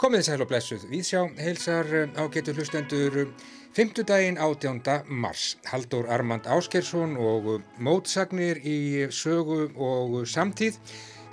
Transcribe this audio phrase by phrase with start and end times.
[0.00, 0.86] Komið sæl og blessuð.
[0.88, 3.18] Við sjá heilsar eh, ágetur hlustendur
[3.76, 4.80] Fymtudaginn 18.
[5.08, 5.56] mars.
[5.68, 10.78] Haldur Armand Áskersson og mótsagnir í sögu og samtíð.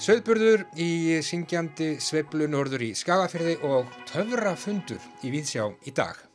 [0.01, 6.30] Söðburður í syngjandi Sveiblu norður í Skagafyrði og töfrafundur í Víðsjá í dag.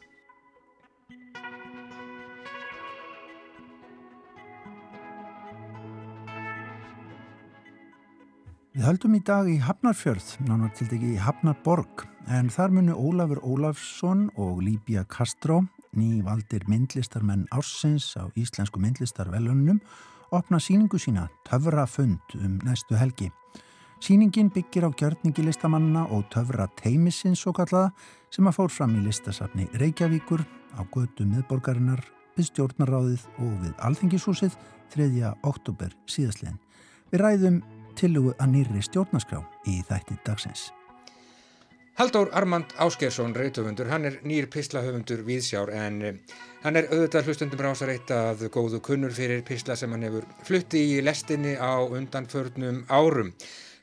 [8.87, 14.29] Höldum í dag í Hafnarfjörð, nánar til degi í Hafnarborg, en þar munu Ólafur Ólafsson
[14.39, 15.65] og Líbia Kastró,
[15.99, 19.81] nývaldir myndlistarmenn ársins á Íslensku myndlistarvelunum,
[20.31, 23.33] opna síningu sína Töfra fund um næstu helgi.
[23.99, 27.91] Síningin byggir á gjörningi listamanna og töfra teimisins og kallaða
[28.31, 30.45] sem að fór fram í listasafni Reykjavíkur
[30.79, 32.05] á götu miðborgarinnar
[32.37, 34.55] við stjórnaráðið og við Alþingishúsið
[34.95, 35.33] 3.
[35.43, 36.61] oktober síðastliðin.
[37.11, 37.65] Við ræðum
[37.97, 40.71] tilugu að nýri stjórnaskrá í þætti dagsins.
[41.97, 46.19] Haldur Armand Áskersson, reytöfundur, hann er nýr pislahöfundur viðsjár en eh,
[46.61, 50.99] hann er auðvitað hlustundum rásarreitt að góðu kunnur fyrir pisla sem hann hefur flutti í
[51.01, 53.33] lestinni á undanförnum árum.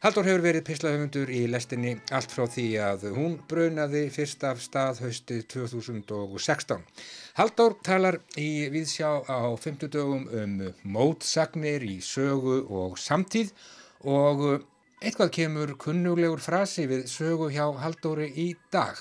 [0.05, 5.07] Haldur hefur verið pislahöfundur í lestinni allt frá því að hún brunaði fyrst af stað
[5.07, 6.85] hausti 2016.
[7.41, 14.59] Haldur talar í viðsjá á 50 dögum um mótsagnir í sögu og samtíð og uh,
[15.03, 18.99] eitthvað kemur kunnuglegur frasi við sögu hjá Haldóri í dag.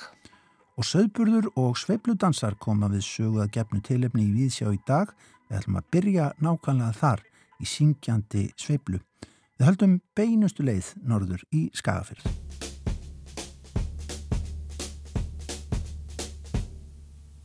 [0.79, 5.13] Og söðburður og sveipludansar koma við sögu að gefnu tilefni í Víðsjá í dag.
[5.51, 7.25] Við ætlum að byrja nákvæmlega þar
[7.61, 9.03] í syngjandi sveiplu.
[9.59, 12.25] Við höldum beinustu leið norður í Skagafyrð.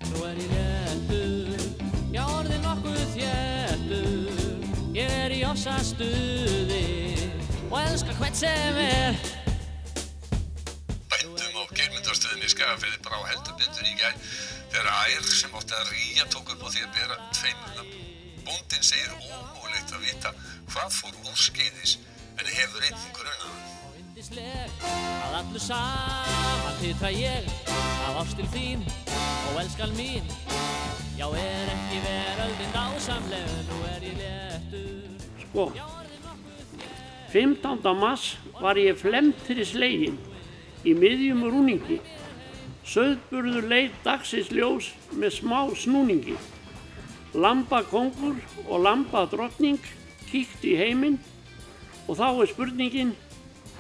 [0.08, 1.68] Nú er ég léttur,
[2.16, 6.37] já orðin nokkuð þéttur, ég er í og elskar
[8.18, 9.16] hvert sem er.
[11.12, 14.28] Bændum á geirmyndarstöðinni skafið bara á heldur betur í gæð
[14.74, 17.88] þegar ær sem átti að rýja tók upp á því að bera tveimurna
[18.48, 20.36] bóndin segir ómúlegt að vita
[20.74, 21.98] hvað fór úrskeiðis
[22.38, 23.76] en hefur einn grunan
[24.18, 27.46] að allu saman titra ég
[28.08, 28.82] af ástil þín
[29.52, 30.26] og elskal mín.
[31.18, 35.06] Já er ekki veröldin dásamleg nú er ég léttur.
[35.44, 35.70] Sko,
[37.32, 37.84] 15.
[38.00, 40.16] mars var ég flemtri slegin
[40.88, 42.00] í miðjum rúningi.
[42.88, 46.38] Söðburður leið dagsins ljós með smá snúningi.
[47.36, 49.84] Lamba kongur og lamba drottning
[50.32, 51.20] kíkt í heiminn
[52.08, 53.16] og þá er spurningin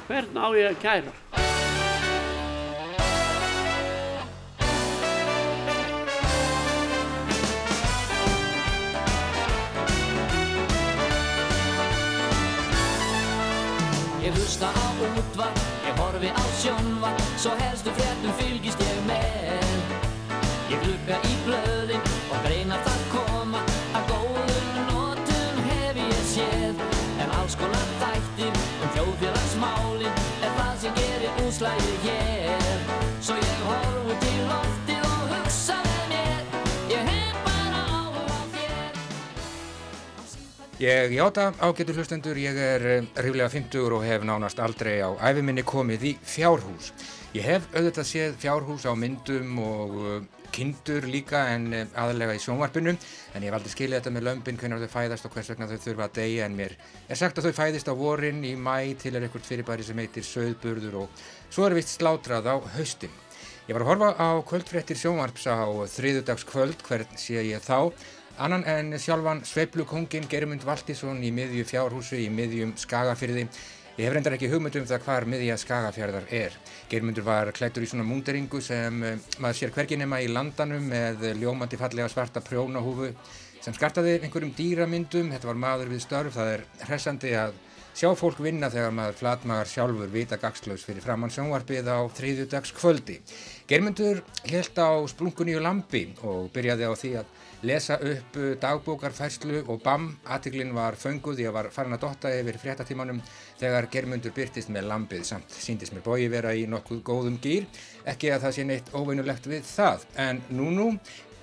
[0.07, 1.46] hvern á ég að kæra.
[15.17, 19.75] Útvarp, ég horfi á sjónvarp Svo helstu fréttum fylgist ég með.
[20.71, 23.61] Ég glugga í blöðin og greina það koma
[23.97, 26.81] Að góðum notum hef ég séð.
[27.23, 32.83] En alls konar þættir um þjóðfélagsmálin Er það sem gerir úslæðið hér.
[33.21, 33.56] Svo ég
[40.77, 45.63] Ég játa ágetur hlustendur, ég er eh, ríflega 50 og hef nánast aldrei á æfiminni
[45.65, 46.91] komið í fjárhús.
[47.33, 50.19] Ég hef auðvitað séð fjárhús á myndum og uh,
[50.53, 54.59] kindur líka en uh, aðalega í sjónvarpinu en ég hef aldrei skilið þetta með lömpin
[54.61, 56.75] hvernig þau fæðast og hvers vegna þau þurfa að deyja en mér
[57.09, 60.29] er sagt að þau fæðist á vorin í mæ til er einhvert fyrirbæri sem heitir
[60.29, 63.23] söðburður og svo er vist slátrað á haustin.
[63.67, 67.91] Ég var að horfa á kvöldfréttir sjónvarps á þriðudags kvöld, hvern sé ég þá
[68.37, 73.47] Annan en sjálfan Sveiplukongin Germund Valtísson í miðju fjárhúsu í miðjum Skagafyrði.
[73.97, 76.57] Ég hef reyndar ekki hugmynd um það hvar miðja Skagafjörðar er.
[76.91, 81.25] Germundur var klættur í svona múnderingu sem eh, maður sér hvergi nema í landanum með
[81.39, 83.09] ljómandi fallega svarta prjónahúfu
[83.65, 85.33] sem skartaði einhverjum dýramyndum.
[85.33, 86.37] Þetta var maður við störf.
[86.37, 87.57] Það er hressandi að
[87.97, 93.17] sjá fólk vinna þegar maður flatmagar sjálfur vita gagslaus fyrir framann sjónvarpið á þriðjudags kvöldi.
[93.65, 97.35] Germundur held á splunkunni og lampi og byrjaði á því að
[97.65, 102.59] lesa upp uh, dagbókarfærslu og bam, aðtiklinn var fönguð, ég var farin að dotta yfir
[102.61, 103.21] fréttatímanum
[103.57, 107.65] þegar germundur byrtist með lampið samt síndist mér bói vera í nokkuð góðum gýr,
[108.05, 110.91] ekki að það sé neitt óvinnulegt við það, en nú nú,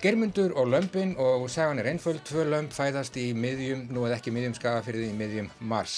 [0.05, 4.35] germundur og lömpin og sagan er einföld, tvö lömp fæðast í miðjum, nú eða ekki
[4.37, 5.95] miðjum skagafyrði í miðjum mars.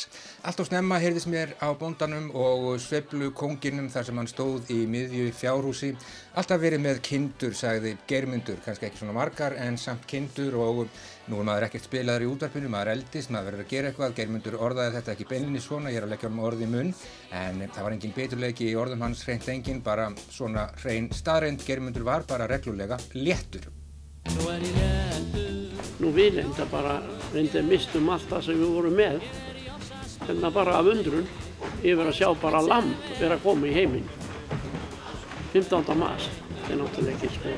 [0.47, 4.85] Allt og snemma heyrðist mér á bóndanum og sveplu konginum þar sem hann stóð í
[4.87, 5.91] miðju fjárhúsi,
[6.37, 10.87] alltaf verið með kindur, sagði germundur, kannski ekki svona margar en samt kindur og
[11.27, 14.57] Nú er maður ekkert spilaður í útvarpinu, maður eldist, maður verður að gera eitthvað, Geirmundur
[14.63, 16.93] orðaði þetta ekki beilinni svona, ég er að leggja um orði í munn,
[17.35, 22.07] en það var engin beturleiki í orðum hans hreint engin, bara svona hrein staðreind, Geirmundur
[22.07, 23.67] var bara reglulega léttur.
[25.99, 27.01] Nú við enda bara,
[27.35, 29.27] reyndið mistum allt það sem við vorum með,
[30.31, 31.27] enda bara af undrun,
[31.83, 34.26] yfir að sjá bara lamp vera koma í heiminn.
[35.57, 35.95] 15.
[35.97, 37.53] mars, þetta er náttúrulega ekki sko.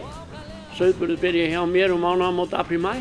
[0.78, 2.92] Sauðburðu byrja hjá mér um mánuðamót apri-mæ.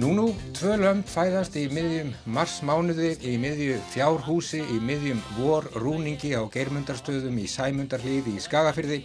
[0.00, 0.26] Nú nú,
[0.56, 7.48] tvö lömp fæðast í miðjum marsmánuði, í miðju fjárhúsi, í miðjum vorrúningi á geirmundarstöðum í
[7.48, 9.02] Sæmundarhlíði í Skagafyrði.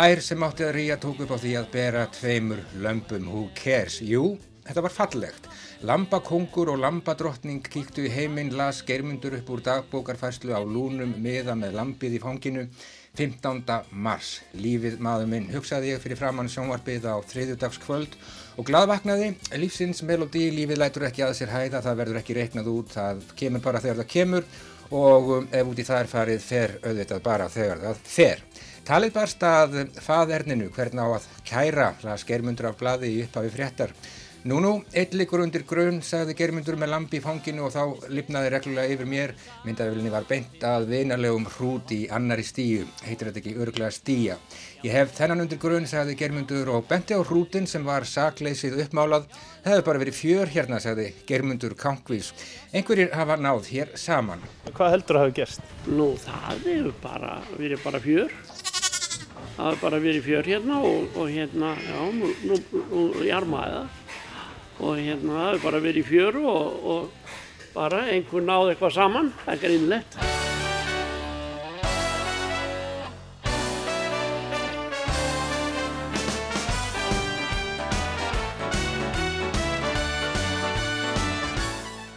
[0.00, 4.02] Ær sem átti að ríja tók upp á því að bera tveimur lömpum, who cares?
[4.04, 4.34] Jú,
[4.68, 5.48] þetta var fallegt.
[5.82, 11.74] Lambakongur og lambadrottning kíktu í heiminn, las geirmundur upp úr dagbókarfærslu á lúnum miða með
[11.74, 12.62] lambið í fanginu.
[13.18, 13.66] 15.
[13.90, 18.14] mars, lífið maður minn, hugsaði ég fyrir framann sjónvarpið á þriðjudagskvöld
[18.56, 22.94] og gladvaknaði, lífsins melodi, lífið lætur ekki að sér hæða, það verður ekki reiknað út,
[22.94, 24.48] það kemur bara þegar það kemur
[25.02, 28.42] og um, ef út í það er farið fer auðvitað bara þegar það fer.
[28.86, 33.92] Talið barst að faðerninu hvern á að kæra, las germundur af bladi í upphafi fréttar.
[34.42, 38.48] Nú nú, eitt likur undir grunn, sagði germundur með lampi í fanginu og þá lifnaði
[38.50, 39.32] reglulega yfir mér.
[39.62, 44.40] Myndavillinni var beint að vinarlegum hrút í annari stíu, heitir þetta ekki örglega stíja.
[44.82, 49.30] Ég hef þennan undir grunn, sagði germundur og benti á hrútin sem var sakleysið uppmálað.
[49.62, 52.34] Það hefur bara verið fjör hérna, sagði germundur kankvís.
[52.74, 54.42] Einhverjir hafa náð hér saman.
[54.72, 55.72] Hvað heldur að hafa gerst?
[55.86, 58.38] Nú það hefur bara verið bara fjör.
[59.54, 63.02] Það hefur bara verið fjör hérna og, og hérna, já, nú, nú, nú
[64.80, 69.32] og hérna það hefur bara verið í fjöru og, og bara einhver náði eitthvað saman,
[69.44, 70.22] það er grínlegt.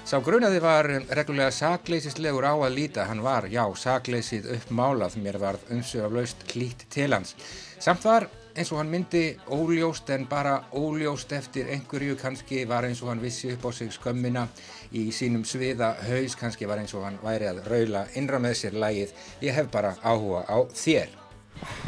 [0.05, 0.85] Sá grunaði var
[1.17, 7.09] reglulega sakleysislegur á að líta, hann var, já, sakleysið uppmálað, mér varð umsögaflaust klít til
[7.11, 7.33] hans.
[7.81, 13.03] Samt var eins og hann myndi óljóst en bara óljóst eftir einhverju kannski var eins
[13.03, 14.47] og hann vissi upp á sig skömmina
[14.93, 18.79] í sínum sviða haus kannski var eins og hann væri að raula innra með sér
[18.79, 21.21] lægið ég hef bara áhuga á þér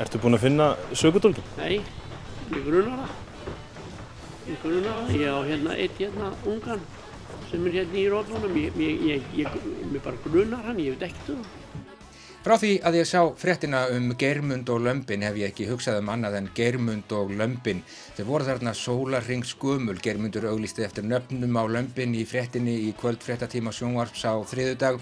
[0.02, 1.48] Ertu búinn að finna sökudólkin?
[1.58, 1.80] Nei,
[2.54, 3.56] ég grunar það.
[4.48, 5.14] Ég grunar það.
[5.18, 6.84] Ég á hérna eitt hérna ungan
[7.50, 8.60] sem er hérna í rótunum.
[8.62, 9.58] Ég, ég, ég, ég,
[9.96, 11.67] ég bara grunar hann, ég veit ekkert um það.
[12.48, 16.12] Frá því að ég sá fréttina um Geirmund og Lömpin hef ég ekki hugsað um
[16.14, 17.82] annað en Geirmund og Lömpin.
[18.16, 19.98] Þau voru þarna sólarring skumul.
[20.00, 25.02] Geirmundur auglisti eftir nöfnum á Lömpin í fréttinni í kvöldfréttatíma sjónvarps á þriðudag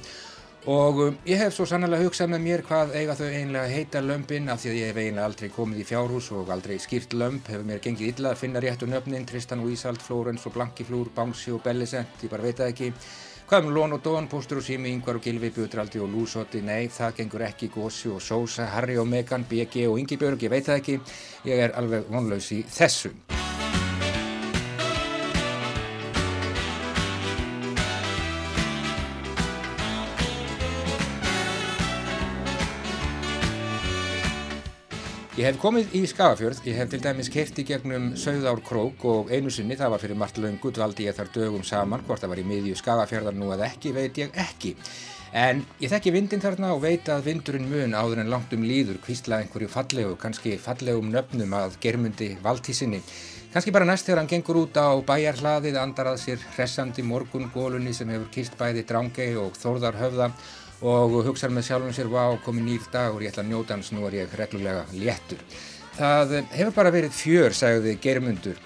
[0.73, 4.49] og um, ég hef svo sannlega hugsað með mér hvað eiga þau einlega heita Lömpin
[4.49, 7.53] af því að ég hef eiginlega aldrei komið í fjárhús og aldrei skýrt Lömp.
[7.53, 11.53] Hefur mér gengið illa að finna réttu nöfnin, Tristan og Ísald, Flórens og Blankiflúr, Bánsi
[11.53, 12.91] og Bellisent, ég bara veit það ekki.
[13.45, 16.87] Hvað um Lón og Dón, Póstur og Sými, Yngvar og Gilvi, Bjötraldi og Lúsotti, nei,
[16.89, 20.81] það gengur ekki, Gósi og Sósa, Harry og Megan, BG og Yngibjörg, ég veit það
[20.81, 20.99] ekki,
[21.51, 23.13] ég er alveg vonlaus í þessu.
[35.35, 39.33] Ég hef komið í Skagafjörð, ég hef til dæmis keift í gegnum Sauðár Krók og
[39.35, 42.39] einu sinni, það var fyrir margt löngu, dvaldi ég þar dögum saman, hvort það var
[42.39, 44.71] í miðju Skagafjörðar nú eða ekki, veit ég ekki.
[45.35, 49.01] En ég þekki vindin þarna og veit að vindurinn mun áður en langt um líður,
[49.03, 53.03] kvísla einhverju fallegu, kannski fallegum nöfnum að germundi valtísinni.
[53.51, 58.07] Kannski bara næst þegar hann gengur út á bæjarhlaðið, andar að sér hressandi morgungólunni sem
[58.15, 60.31] hefur kýst bæði Drangei og Þórðar höfða
[60.83, 63.91] og hugsaður með sjálfum sér, vá, komið nýr dag og ég ætla að njóta hans,
[63.95, 65.43] nú er ég reglulega léttur.
[65.95, 68.57] Það hefur bara verið fjör, sagði Geirmundur,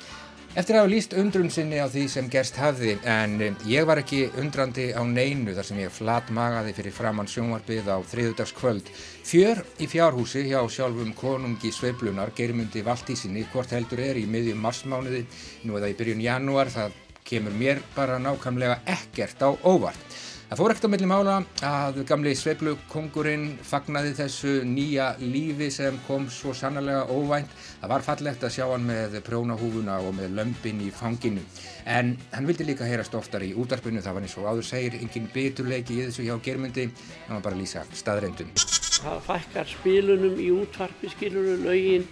[0.57, 3.35] eftir að hafa líst undrun sinni á því sem gerst hafði, en
[3.69, 8.01] ég var ekki undrandi á neinu þar sem ég flat magaði fyrir framann sjónvarpið á
[8.09, 8.89] þriðudagskvöld.
[9.29, 15.27] Fjör í fjárhúsi hjá sjálfum konungi sveiflunar, Geirmundi Valtísinni, hvort heldur er í miðjum marsmánuði,
[15.69, 16.97] nú eða í byrjun janúar, það
[17.29, 20.17] kemur mér bara nákvæmlega ekkert á óvart.
[20.49, 26.23] Það fór ekkert á milli mála að gamli sveiflukongurinn fagnaði þessu nýja lífi sem kom
[26.33, 27.51] svo sannlega óvænt.
[27.83, 31.43] Það var fallegt að sjá hann með prjónahúfuna og með lömpin í fanginu.
[31.85, 35.27] En hann vildi líka heyrast oftar í útarpinu, það var eins og áður segir, engin
[35.35, 36.87] biturleiki í þessu hjá germundi,
[37.27, 38.49] það var bara að lýsa staðrendum.
[39.03, 42.07] Það fækkar spilunum í útvarpi, skiluru, laugin,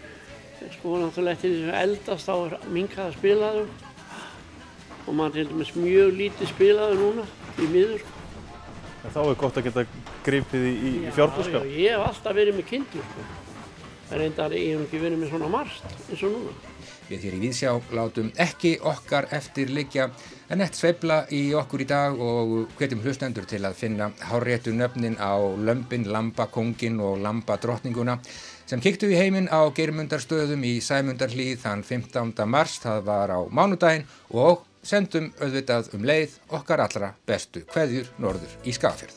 [0.75, 2.37] sko náttúrulega eftir þessu eldast á
[2.69, 3.73] minkaða spilaður
[5.07, 7.27] og mann til dæmis mjög lítið spilaður núna
[7.57, 8.05] í miður.
[9.05, 9.83] En þá er gott að geta
[10.25, 11.27] gripið í, í já,
[11.69, 13.46] ég hef alltaf verið með kindur, sko.
[14.11, 16.55] Reyndar hef ekki verið með svona marst eins og núna.
[17.07, 20.09] Við þér í Víðsjá látum ekki okkar eftir liggja
[20.51, 25.15] en eitt sveibla í okkur í dag og hvetjum hlustendur til að finna háréttu nöfnin
[25.15, 28.17] á lömpin, lambakongin og lambadrottninguna
[28.67, 32.33] sem kiktu í heiminn á germundarstöðum í Sæmundarhlíð þann 15.
[32.43, 38.51] mars, það var á mánudaginn og sendum auðvitað um leið okkar allra bestu hverjur norður
[38.67, 39.15] í Skafjörð.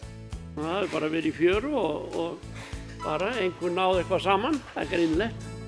[0.55, 4.93] Það hefur bara verið í fjöru og, og bara einhver náði eitthvað saman, það er
[4.95, 5.60] greinlegt.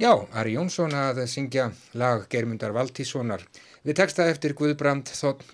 [0.00, 1.66] Já, Ari Jónsson að syngja
[2.00, 3.42] lag Geirmundar Valtíssonar.
[3.84, 5.10] Við texta eftir Guðbrand,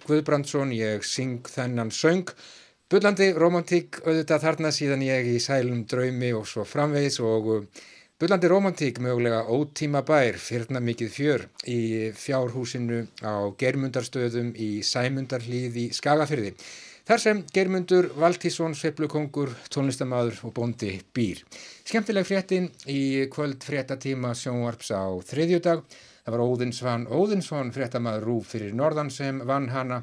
[0.06, 2.30] Guðbrandsson, ég syng þennan söng.
[2.86, 7.82] Bullandi romantík auðvitað þarna síðan ég í sælum draumi og svo framvegis og uh,
[8.22, 11.80] bullandi romantík mögulega ótíma bær, fyrna mikið fjör í
[12.14, 16.54] fjárhúsinu á Geirmundarstöðum í Sæmundarhlíð í Skagafyrði.
[17.06, 21.44] Þar sem Geirmundur Valtísson, sveiflukongur, tónlistamaður og bóndi býr.
[21.86, 25.84] Skemmtileg fréttin í kvöld fréttatíma sjónvarps á þriðjudag.
[26.26, 30.00] Það var Óðinsvann Óðinsson, fréttamaður rúf fyrir norðan sem vann hana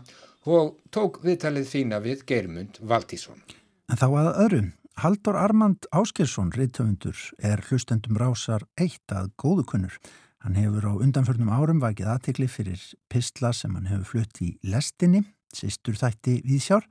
[0.47, 3.43] og tók viðtalið fína við Geirmund Valtísson.
[3.91, 4.71] En þá að öðrum,
[5.03, 9.99] Haldur Armand Áskersson, reytöfundur, er hlustendum rásar eitt að góðukunnur.
[10.47, 15.25] Hann hefur á undanförnum árum vakið aðtekli fyrir pistla sem hann hefur flutt í lestinni,
[15.55, 16.85] sýstur þætti Víðsjár.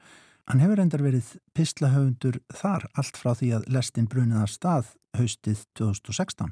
[0.51, 5.63] Hann hefur endar verið pistlahöfundur þar allt frá því að lestin brunið af stað haustið
[5.79, 6.51] 2016.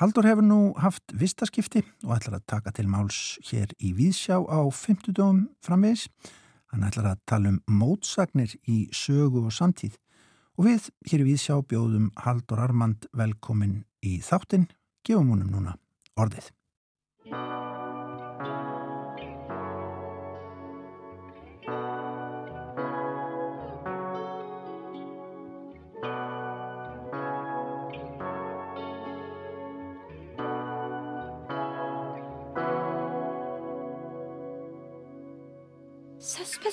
[0.00, 4.60] Haldur hefur nú haft vistaskipti og ætlar að taka til máls hér í Víðsjá á
[4.66, 6.06] 50 dögum framvegis.
[6.72, 9.98] Hann ætlar að tala um mótsagnir í sögu og samtíð.
[10.56, 14.70] Og við hér í Víðsjá bjóðum Haldur Armand velkomin í þáttinn.
[15.04, 15.76] Gefum húnum núna
[16.16, 16.50] orðið.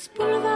[0.08, 0.49] pull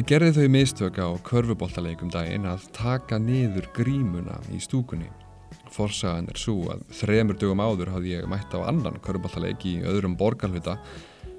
[0.00, 5.10] Ég gerði þau mistök á körfuboltaleikum daginn að taka niður grímuna í stúkunni.
[5.74, 10.14] Forsagan er svo að þremur dögum áður hafði ég mætt á annan körfuboltaleik í öðrum
[10.16, 10.78] borgarhluta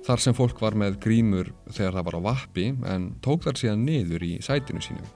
[0.05, 3.87] þar sem fólk var með grímur þegar það var á vappi en tók þar síðan
[3.87, 5.09] niður í sætinu sínu.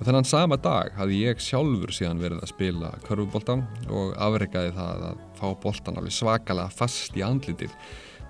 [0.00, 5.08] Og þennan sama dag hafði ég sjálfur síðan verið að spila körfuboltan og afreikaði það
[5.12, 7.78] að fá boltan alveg svakalega fast í andlitið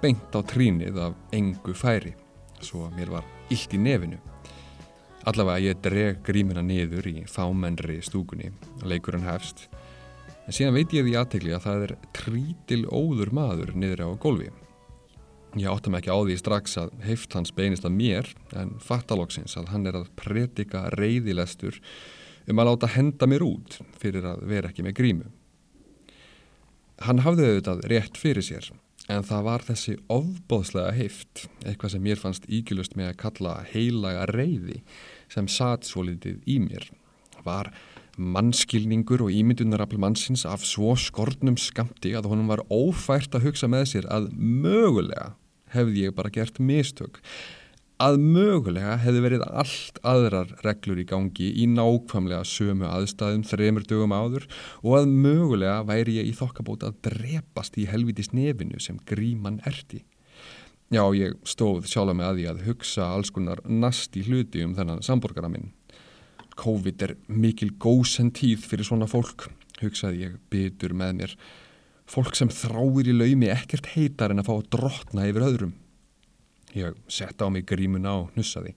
[0.04, 2.18] beint á trínið af engu færi
[2.60, 4.20] svo mér var illt í nefinu.
[5.28, 8.52] Allavega ég dreg grímina niður í fámennri stúkunni
[8.86, 9.66] leikurinn hefst.
[10.46, 14.48] En síðan veit ég því aðtegli að það er trítil óður maður niður á gólfi.
[15.58, 19.56] Ég átta mig ekki á því strax að heift hans beinist að mér en fattalóksins
[19.58, 21.80] að hann er að predika reyðilestur
[22.50, 25.26] um að láta henda mér út fyrir að vera ekki með grímu.
[27.00, 28.70] Hann hafði auðvitað rétt fyrir sér
[29.10, 34.26] en það var þessi ofbóðslega heift, eitthvað sem mér fannst ígjulust með að kalla heilaga
[34.30, 34.80] reyði
[35.30, 36.86] sem satt svo litið í mér.
[37.44, 37.72] Var
[38.20, 43.86] mannskilningur og ímyndunarafl mannsins af svo skortnum skamti að honum var ófært að hugsa með
[43.94, 45.32] sér að mögulega
[45.74, 47.20] hefði ég bara gert mistök
[48.00, 54.14] að mögulega hefði verið allt aðrar reglur í gangi í nákvæmlega sömu aðstæðum þremur dögum
[54.16, 54.46] áður
[54.80, 60.04] og að mögulega væri ég í þokkabót að drepast í helvitis nefinu sem gríman erti.
[60.90, 65.04] Já, ég stóð sjálf með að því að hugsa alls konar nasti hluti um þennan
[65.06, 65.68] samborgara minn.
[66.60, 69.46] COVID er mikil gósen tíð fyrir svona fólk,
[69.80, 71.36] hugsaði ég bytur með mér.
[72.10, 75.76] Fólk sem þráir í laumi ekkert heitar en að fá að drotna yfir öðrum.
[76.74, 78.74] Ég setta á mig grímuna og hnussaði.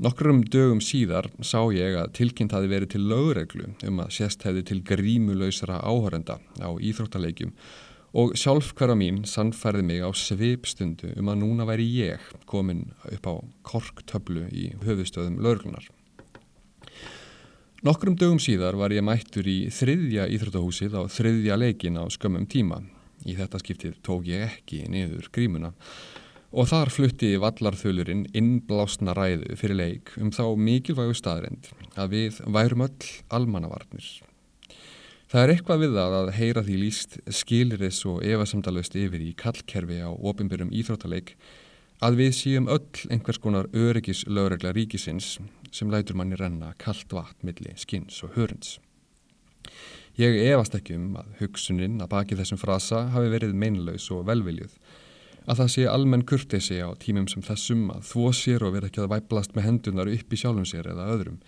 [0.00, 4.62] Nokkrum dögum síðar sá ég að tilkynnt hafi verið til lögreglu um að sérst hefði
[4.70, 7.50] til grímulausara áhörenda á íþróttaleikjum
[8.16, 13.28] og sjálf hverja mín sannfærði mig á svipstundu um að núna væri ég komin upp
[13.28, 15.84] á korktöflu í höfustöðum lögreglunar.
[17.84, 22.80] Nokkrum dögum síðar var ég mættur í þriðja íþróttahúsið á þriðja leikin á skömmum tíma.
[23.28, 29.78] Í þetta skiptið tók ég ekki niður grímuna og þar flutti vallarþölurinn innblásna ræðu fyrir
[29.78, 34.08] leik um þá mikilvægu staðrind að við værum öll almannavarnir.
[35.30, 40.00] Það er eitthvað við það að heyra því líst skiliris og efasamdalust yfir í kallkerfi
[40.02, 41.36] á ofinbyrjum íþróttaleik
[42.02, 45.36] að við séum öll einhvers konar öryggis lögregla ríkisins
[45.70, 48.80] sem lætur manni renna kallt vatn milli skins og hörns.
[50.18, 54.74] Ég efast ekki um að hugsunin að baki þessum frasa hafi verið meinlaus og velviljuð
[55.50, 59.02] að það sé almenn kurtesi á tímum sem þessum að þvó sér og vera ekki
[59.02, 61.40] að væplast með hendunar upp í sjálfum sér eða öðrum.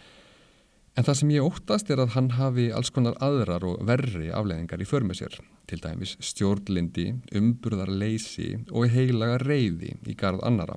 [0.99, 4.83] En það sem ég óttast er að hann hafi alls konar aðrar og verri afleðingar
[4.83, 5.39] í förmið sér,
[5.71, 7.07] til dæmis stjórnlindi,
[7.39, 10.77] umburðarleysi og heilaga reyði í garð annara.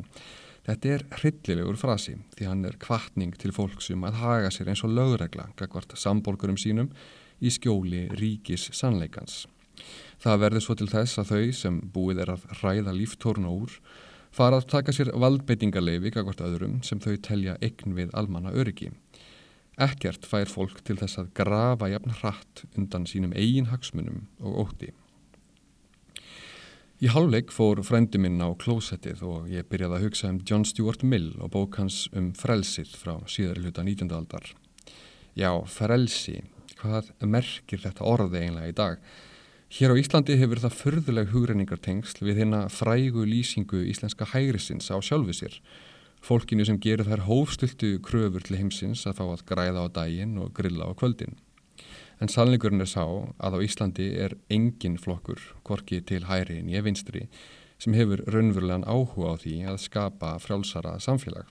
[0.65, 4.95] Þetta er hryllilegur frasi því hann er kvartning til fólksum að haga sér eins og
[4.95, 6.93] lögregla gagvart samborgurum sínum
[7.41, 9.43] í skjóli ríkis sannleikans.
[10.23, 13.79] Það verður svo til þess að þau sem búið er að ræða líftórna úr
[14.35, 18.91] fara að taka sér valdbeitingarleifi gagvart öðrum sem þau telja eign við almanna öryggi.
[19.75, 24.91] Ekkert fær fólk til þess að grafa jafn hratt undan sínum eigin hagsmunum og ótti.
[27.03, 31.03] Í hálfleik fór frendi minn á klósettið og ég byrjaði að hugsa um John Stuart
[31.03, 34.07] Mill og bók hans um frelsið frá síðari hluta 19.
[34.15, 34.47] aldar.
[35.35, 36.39] Já, frelsi.
[36.79, 39.03] Hvað merkir þetta orði eiginlega í dag?
[39.73, 45.33] Hér á Íslandi hefur það förðuleg hugreiningartengsl við hérna frægu lýsingu íslenska hægrisins á sjálfu
[45.33, 45.57] sér.
[46.21, 50.53] Fólkinu sem gerir þær hófstultu kröfur til heimsins að fá að græða á daginn og
[50.53, 51.33] grilla á kvöldin.
[52.21, 53.03] En sannleikurinn er sá
[53.41, 57.25] að á Íslandi er engin flokkur, korki til hæri en ég vinstri,
[57.81, 61.49] sem hefur raunverulegan áhuga á því að skapa frjálsara samfélag.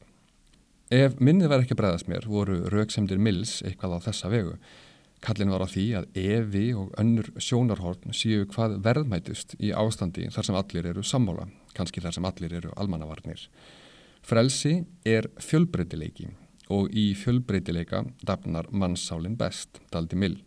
[0.94, 4.56] Ef minnið verð ekki bregðast mér voru rauksemdir Mills eitthvað á þessa vegu.
[5.24, 10.48] Kallin var á því að evi og önnur sjónarhorn séu hvað verðmætust í ástandi þar
[10.48, 13.46] sem allir eru sammála, kannski þar sem allir eru almannavarnir.
[14.24, 16.28] Frelsi er fjölbreytileiki
[16.72, 20.38] og í fjölbreytileika dafnar mannsálinn best, daldi Mill.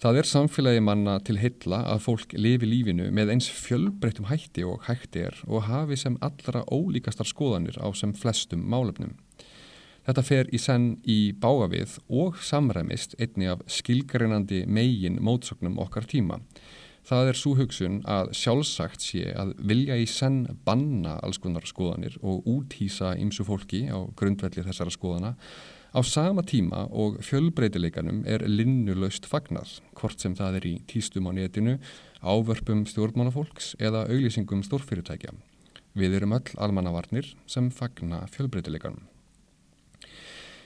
[0.00, 4.84] Það er samfélagi manna til heilla að fólk lifi lífinu með eins fjölbreytum hætti og
[4.88, 9.14] hætti er og hafi sem allra ólíkastar skoðanir á sem flestum málefnum.
[10.06, 16.38] Þetta fer í senn í bágavið og samræmist einni af skilgarinandi megin mótsögnum okkar tíma.
[17.06, 22.16] Það er svo hugsun að sjálfsagt sé að vilja í senn banna alls konar skoðanir
[22.22, 25.32] og úthýsa ymsu fólki á grundvelli þessara skoðana
[25.90, 31.32] á sama tíma og fjölbreytileikanum er linnulaust fagnað, hvort sem það er í týstum á
[31.34, 31.78] netinu,
[32.22, 35.34] ávörpum stjórnmánafólks eða auglýsingum stórfyrirtækja.
[35.98, 39.15] Við erum öll almannavarnir sem fagna fjölbreytileikanum.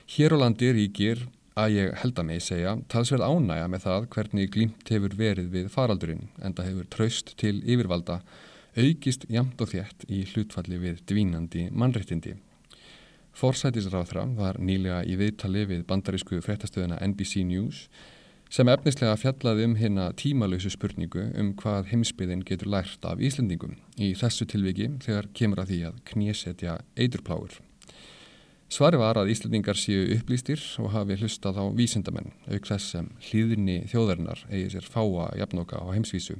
[0.09, 1.27] Hér á landi ríkir
[1.59, 5.67] að ég held að mig segja talsverð ánægja með það hvernig glýmt hefur verið við
[5.73, 8.21] faraldurinn en það hefur traust til yfirvalda
[8.77, 12.37] aukist jamt og þétt í hlutfalli við dvínandi mannreittindi.
[13.35, 17.85] Forsætisráþra var nýlega í viðtali við bandarísku fréttastöðuna NBC News
[18.51, 24.11] sem efnislega fjallaði um hérna tímalausu spurningu um hvað heimsbyðin getur lært af Íslendingum í
[24.19, 27.59] þessu tilviki þegar kemur að því að knésetja eiturpláur.
[28.71, 33.81] Svari var að Íslandingar séu upplýstir og hafi hlustað á vísindamenn, auk þess sem hlýðinni
[33.91, 36.37] þjóðarinnar eigi sér fáa jafnoka á heimsvísu.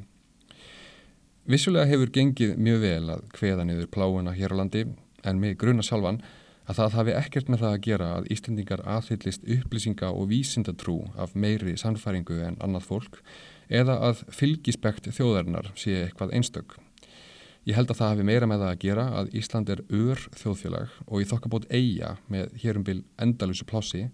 [1.52, 4.86] Vissulega hefur gengið mjög vel að hveða niður pláuna hér á landi
[5.28, 6.22] en með gruna sjálfan
[6.72, 11.36] að það hafi ekkert með það að gera að Íslandingar aðhyllist upplýsinga og vísindatrú af
[11.36, 13.20] meiri sannfæringu en annað fólk
[13.68, 16.78] eða að fylgispekt þjóðarinnar sé eitthvað einstök.
[17.62, 20.94] Ég held að það hefði meira með það að gera að Ísland er ör þjóðfélag
[21.06, 24.08] og í þokkabót eiga með hérumbil endalusu plássi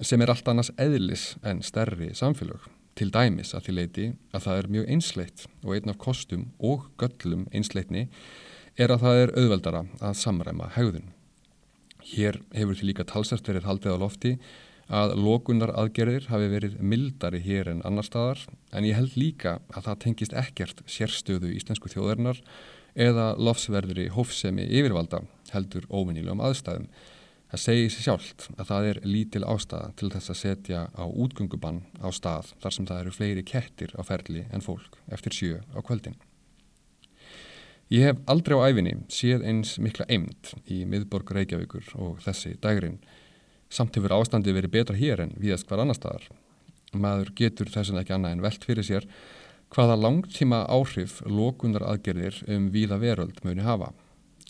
[0.00, 2.62] sem er allt annars eðlis en stærri samfélag.
[2.94, 6.86] Til dæmis að því leiti að það er mjög einsleitt og einn af kostum og
[7.00, 8.06] göllum einsleitni
[8.78, 11.10] er að það er auðveldara að samræma hegðun.
[12.06, 14.36] Hér hefur því líka talsert verið haldið á lofti
[14.90, 18.42] að lokunar aðgerðir hafi verið mildari hér en annar staðar
[18.74, 22.42] en ég held líka að það tengist ekkert sérstöðu íslensku þjóðarinnar
[22.98, 25.22] eða lofsverðri hófsemi yfirvalda
[25.52, 26.88] heldur óvinnilegum aðstæðum.
[27.50, 31.80] Það segir sér sjálft að það er lítil ástæða til þess að setja á útgöngubann
[31.98, 35.78] á stað þar sem það eru fleiri kettir á ferli en fólk eftir sjö á
[35.82, 36.18] kvöldin.
[37.90, 43.00] Ég hef aldrei á æfinni séð eins mikla eimt í miðborg Reykjavíkur og þessi dægrin
[43.70, 46.24] Samt hefur ástandið verið betra hér en viðast hvar annar staðar.
[46.90, 49.06] Maður getur þess vegna ekki annað en velt fyrir sér
[49.70, 53.92] hvaða langtíma áhrif lókunar aðgerðir um víða veröld muni hafa.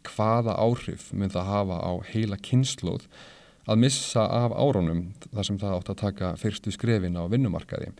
[0.09, 3.04] Hvaða áhrif mun það hafa á heila kynnslóð
[3.68, 7.92] að missa af árónum þar sem það átt að taka fyrstu skrefin á vinnumarkaði.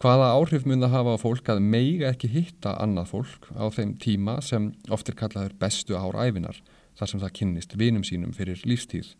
[0.00, 3.96] Hvaða áhrif mun það hafa á fólk að meiga ekki hitta annað fólk á þeim
[4.00, 6.62] tíma sem oftir kallaður bestu ár æfinar
[6.96, 9.10] þar sem það kynnist vinum sínum fyrir lífstíð.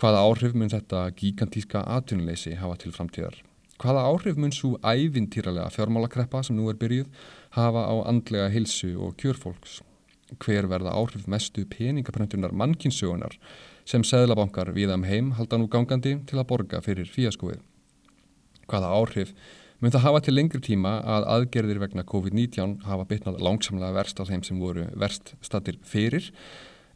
[0.00, 3.34] Hvaða áhrif mun þetta gigantíska atvinnuleysi hafa til framtíðar?
[3.82, 7.10] Hvaða áhrif mun svo ævintýralega fjármálakreppa sem nú er byrjuð
[7.52, 9.82] hafa á andlega hilsu og kjörfólks?
[10.40, 13.36] Hver verða áhrif mestu peningapröntunar mannkinsögunar
[13.84, 17.60] sem seglabankar við am um heim halda nú gangandi til að borga fyrir fíaskóið?
[18.72, 19.36] Hvaða áhrif
[19.84, 24.24] mun það hafa til lengri tíma að aðgerðir vegna COVID-19 hafa bytnað langsamlega verst á
[24.24, 26.32] þeim sem voru verst statir fyrir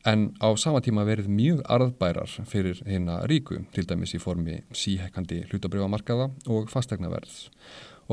[0.04, 5.44] en á sama tíma verið mjög arðbærar fyrir hérna ríku, til dæmis í formi síhekkandi
[5.48, 7.48] hlutabrjóðamarkaða og fastegnaverðs.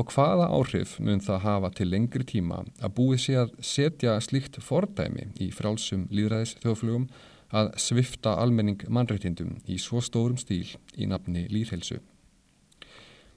[0.00, 4.56] Og hvaða áhrif mun það hafa til lengri tíma að búið sé að setja slíkt
[4.64, 7.10] fordæmi í frálsum líðræðis þjóðflugum
[7.52, 12.00] að svifta almenning mannreitindum í svo stórum stíl í nafni líðhelsu.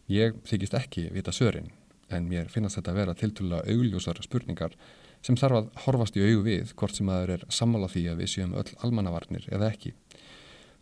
[0.08, 1.74] Ég þykist ekki vita sörin,
[2.08, 4.78] en mér finnast þetta að vera tiltúrlega augljósar spurningar
[5.26, 8.32] sem þarf að horfast í augu við hvort sem aður er sammála því að við
[8.36, 9.96] séum öll almannavarnir eða ekki.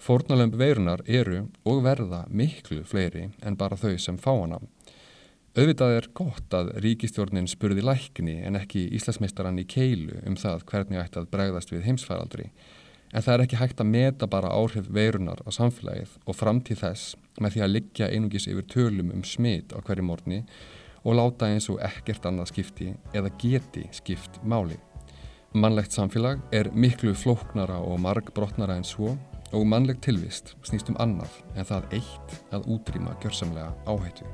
[0.03, 4.60] Fórnalömb veirunar eru og verða miklu fleiri en bara þau sem fá hana.
[5.53, 10.99] Auðvitað er gott að ríkistjórnin spurði lækni en ekki Íslandsmeistaran í keilu um það hvernig
[10.99, 12.47] ætti að bregðast við heimsfæraldri.
[13.13, 17.13] En það er ekki hægt að meta bara áhrif veirunar á samfélagið og framtíð þess
[17.39, 20.41] með því að liggja einungis yfir tölum um smit á hverju morni
[21.04, 24.78] og láta eins og ekkert annað skipti eða geti skipt máli.
[25.54, 29.13] Mannlegt samfélag er miklu flóknara og margbrotnara en svo
[29.54, 34.26] og mannleg tilvist snýst um annað en það eitt að útrýma gjörsamlega áhættu.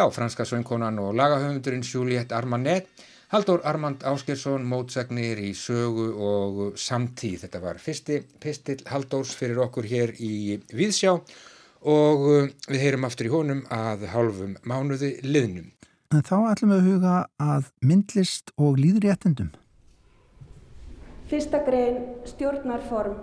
[0.00, 2.86] Já, franska söngkonan og lagahöfundurinn Juliette Armanet,
[3.28, 7.42] Haldur Armand Áskersson, mótsagnir í sögu og samtíð.
[7.42, 13.28] Þetta var fyrsti pistill Haldórs fyrir okkur hér í Víðsjá og uh, við heyrum aftur
[13.28, 15.68] í honum að hálfum mánuði liðnum.
[16.16, 17.14] En þá ætlum við að huga
[17.50, 19.52] að myndlist og líðréttendum.
[21.28, 22.00] Fyrsta grein
[22.32, 23.20] stjórnarform.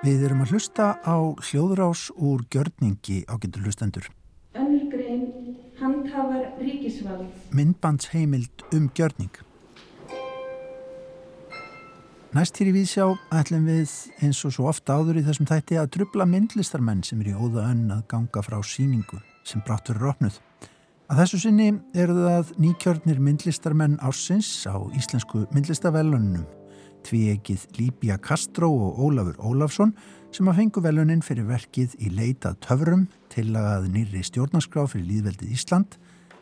[0.00, 4.06] Við erum að hlusta á hljóðrás úr gjörningi á getur hlustendur.
[4.56, 5.26] Önnur grein
[5.76, 7.26] handhafar ríkisvald.
[7.52, 9.34] Myndbandsheimild um gjörning.
[12.32, 13.92] Næst hér í Víðsjá ætlum við
[14.24, 17.66] eins og svo ofta áður í þessum þætti að trubla myndlistarmenn sem er í óða
[17.68, 20.38] önn að ganga frá síningu sem brátt verður opnuð.
[21.12, 26.48] Að þessu sinni eru það nýkjörnir myndlistarmenn ársins á íslensku myndlistavelunum
[27.06, 29.94] tvíegið Líbia Castro og Ólafur Ólafsson
[30.34, 35.96] sem að fengu velunin fyrir verkið í leitað töfrum tillagað nýri stjórnarskrá fyrir líðveldið Ísland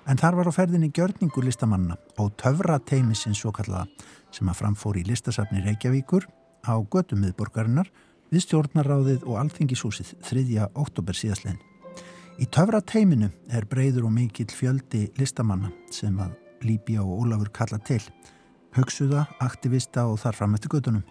[0.09, 3.87] en þar var á ferðinni gjörningur listamanna og töfrateimisins svo kallaða
[4.35, 6.29] sem að framfór í listasafni Reykjavíkur
[6.65, 7.91] á götum miðborgarinnar
[8.33, 10.69] við stjórnarráðið og alþingishúsið 3.
[10.77, 11.61] oktober síðastlegin.
[12.39, 18.03] Í töfrateiminu er breyður og mikill fjöldi listamanna sem að Líbia og Ólafur kalla til
[18.79, 21.05] hugsuða, aktivista og þar fram eftir gödunum.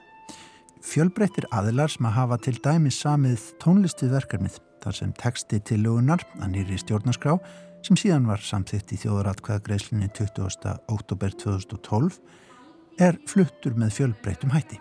[0.88, 6.24] Fjölbreyttir aðilar sem að hafa til dæmis samið tónlistið verkefnið þar sem texti til lögunar
[6.40, 7.38] að nýri stjórnarskrá
[7.86, 10.76] sem síðan var samþýtt í þjóðaratkvæða greiðslinni 20.
[10.94, 12.20] oktober 2012
[13.04, 14.80] er fluttur með fjölbreyttum hætti.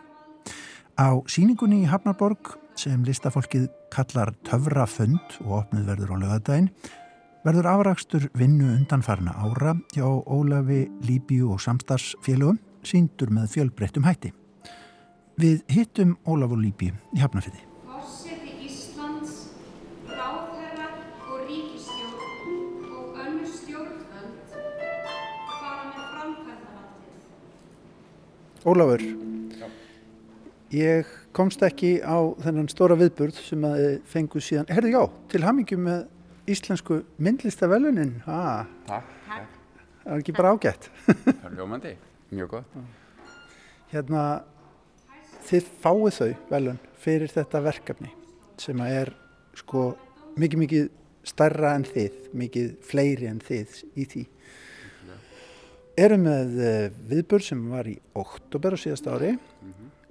[0.96, 6.70] Á síningunni í Hafnarborg sem listafólkið kallar töfrafönd og opnuð verður á lögadaginn
[7.46, 14.30] verður afrakstur vinnu undanfarna ára hjá Ólafi, Líbíu og samstarfsfélögum síndur með fjölbreyttum hætti.
[15.40, 17.60] Við hittum Ólaf og Líbíu í Hafnarfyrði.
[17.84, 19.34] Forseti Íslands,
[20.08, 20.86] ráðherra
[21.28, 24.56] og ríkistjórn og önnur stjórnvöld
[25.50, 27.22] fara með framkvæmdavaldið.
[28.66, 29.06] Ólafur,
[30.74, 35.40] Ég komst ekki á þennan stóra viðburð sem að þið fengu síðan, herðu já, til
[35.46, 36.00] hamingjum með
[36.50, 38.16] íslensku myndlistavelunin.
[38.26, 39.12] Ah, Takk.
[40.02, 40.88] það er ekki bara ágætt.
[41.06, 41.92] Það er ljómandi,
[42.32, 42.78] mjög gott.
[43.92, 44.22] Hérna,
[45.46, 48.12] þið fáið þau velun fyrir þetta verkefni
[48.60, 49.12] sem að er
[49.56, 49.82] sko
[50.40, 50.88] mikið mikið
[51.26, 54.24] stærra en þið, mikið fleiri en þið í því.
[55.96, 59.32] Erum með eh, viðburð sem var í oktober á síðast ári,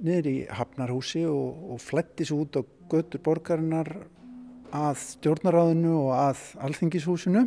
[0.01, 3.91] niður í Hafnarhúsi og, og flættis út á götur borgarinnar
[4.75, 7.45] að stjórnaráðinu og að alþingishúsinu.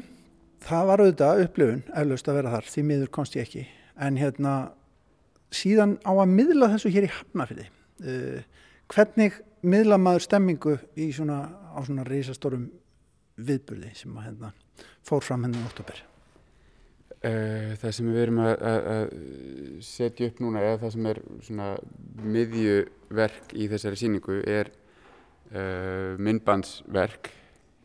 [0.65, 3.67] Það var auðvitað upplifun, eflaust að vera þar, því miður komst ég ekki.
[3.99, 4.55] En hérna,
[5.55, 7.69] síðan á að miðla þessu hér í Hafnarfyrði.
[7.99, 8.43] Uh,
[8.93, 10.77] hvernig miðla maður stemmingu
[11.15, 11.41] svona,
[11.75, 12.69] á svona reysastórum
[13.39, 14.53] viðburði sem að hérna
[15.07, 15.99] fór fram henni í oktober?
[17.19, 19.09] Uh, það sem við erum að, að, að
[19.89, 21.71] setja upp núna eða það sem er svona
[22.37, 27.33] miðjuverk í þessari síningu er uh, myndbandsverk,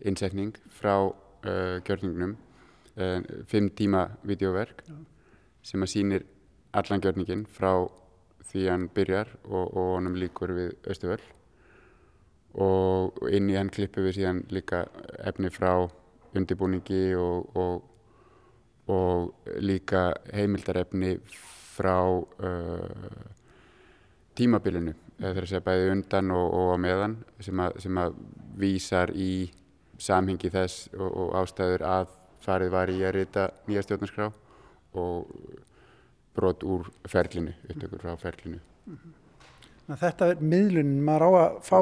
[0.06, 0.96] innsetning frá
[1.44, 2.38] gjörningnum,
[3.52, 4.80] fimm tíma videóverk
[5.64, 6.26] sem að sýnir
[6.74, 7.88] allan gjörningin frá
[8.50, 11.24] því hann byrjar og, og honum líkur við Östuvöll
[12.64, 14.84] og inn í hann klippum við síðan líka
[15.26, 15.88] efni frá
[16.34, 17.90] undirbúningi og, og
[18.88, 21.18] og líka heimildarefni
[21.74, 22.90] frá uh,
[24.36, 28.18] tímabilinu eða þegar að bæði undan og, og á meðan sem að, sem að
[28.60, 29.52] vísar í
[30.02, 34.32] samhengi þess og ástæður að farið var í að rita nýja stjórnarskrá
[35.00, 35.28] og
[36.34, 38.60] brot úr ferlinu, upptökur frá ferlinu.
[38.88, 41.78] Þannig að Þetta er miðlunin, maður á að fá...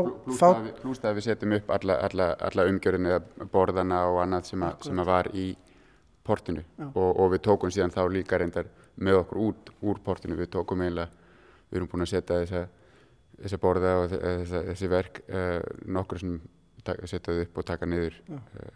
[0.82, 4.88] Plúst að, við- setjum upp alla, alla, alla umgjörðin eða borðana og annað sem, að,
[4.88, 5.45] sem að var í
[6.26, 6.63] portinu.
[6.91, 8.67] Og, og við tókum síðan þá líka reyndar
[9.02, 11.13] með okkur út úr portinu, við tókum eiginlega,
[11.69, 12.63] við erum búin að setja þessa,
[13.43, 15.60] þessa borða og þe- þessa, þessi verk uh,
[16.00, 16.36] nokkur sem
[17.06, 18.71] setja þau upp og taka niður uh,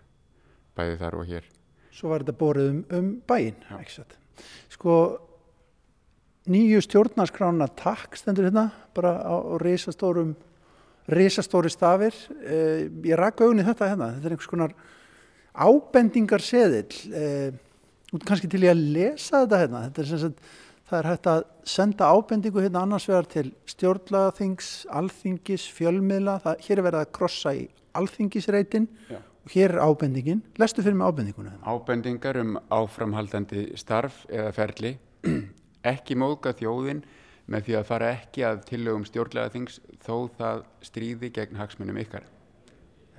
[0.77, 1.49] bæði þar og hér.
[1.95, 4.15] svo var þetta borið um, um bæinn ekki satt.
[4.73, 4.95] Sko
[6.51, 10.35] nýju stjórnarskrána takk stendur hérna bara á, á risastórum
[11.09, 14.75] risastóri stafir eh, ég rak augun í þetta hérna þetta er einhvers konar
[15.55, 17.49] ábendingar seðil eh,
[18.13, 20.53] út kannski til ég að lesa þetta hérna þetta er sem sagt
[20.85, 26.77] það er hægt að senda ábendingu hérna annars vegar til stjórnlagaþings, alþingis, fjölmiðla það, hér
[26.77, 27.63] er verið að krossa í
[27.97, 29.17] alþingisreitin Já.
[29.51, 34.97] Hér er ábendingin lestu fyrir mig ábendinguna Ábendingar um áframhaldandi starf eða ferli,
[35.93, 37.03] ekki móðga þjóðin
[37.51, 39.73] með því að fara ekki að tillögum stjórnlega þings
[40.05, 42.23] þó það stríði gegn hagsmunum ykkar.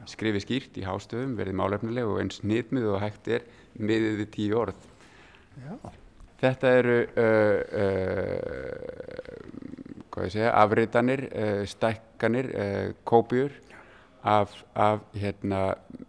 [0.06, 3.42] Skrifi skýrt í hástöðum, verið málefnileg og eins nýtmið og hægt er
[3.78, 4.80] miðið við tíu orð.
[5.62, 5.72] Já.
[6.42, 7.86] Þetta eru uh, uh,
[10.28, 13.50] segja, afritanir, uh, stækkanir, uh, kópjur
[14.26, 15.60] af, af hérna,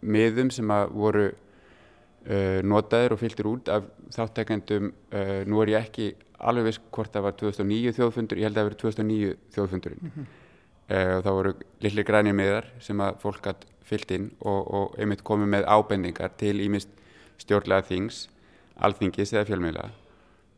[0.02, 5.86] miðum sem að voru uh, notaðir og fylltir út af þáttekendum, uh, nú er ég
[5.88, 10.04] ekki alveg viss hvort það var 2009 þjóðfundur, ég held að það verið 2009 þjóðfundurinn
[10.08, 10.26] Mhm.
[10.90, 11.52] uh, og það voru
[11.86, 16.34] lilli grænir miðar sem að fólk hatt fyllt inn og, og einmitt komið með ábendingar
[16.38, 16.90] til ímist
[17.40, 18.26] stjórnlega þings,
[18.84, 19.86] alþingis eða fjölmiðla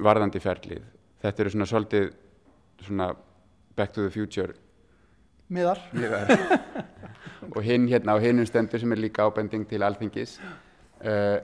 [0.00, 0.82] varðandi ferlið.
[1.22, 2.06] Þetta eru svona svolítið
[2.86, 3.10] svona
[3.76, 4.54] back to the future
[5.50, 6.30] miðar miðar.
[7.54, 11.38] og hinn hérna á hinnum stendur sem er líka ábending til alþingis uh,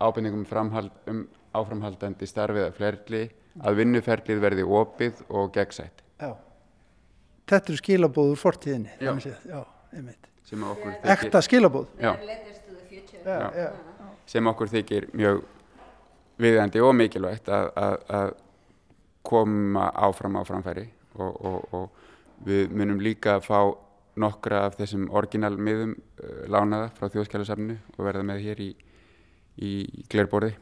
[0.00, 3.22] ábending um, framhald, um áframhaldandi starfið að ferli
[3.62, 6.32] að vinnuferlið verði opið og gegnsætt Já.
[7.52, 8.92] Þetta eru skilabóður fortíðinni.
[9.00, 9.08] Já.
[9.08, 9.46] þannig séð.
[9.50, 9.62] Já,
[9.98, 10.28] einmitt.
[11.14, 11.88] Ekta skilabóð.
[11.98, 12.12] Já.
[13.22, 13.48] Já, Já.
[13.56, 13.72] já.
[14.26, 15.42] sem okkur þykir mjög
[16.42, 18.32] viðandi og mikilvægt að, að, að
[19.26, 23.58] koma áfram á framfæri og, og, og við munum líka að fá
[24.20, 28.70] nokkra af þessum orginalmiðum uh, lánaða frá þjóðskjálasafninu og verða með hér í,
[29.62, 29.72] í
[30.12, 30.52] glerborði.